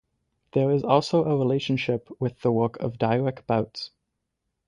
[0.53, 3.91] There is also a relationship with the work of Dieric Bouts.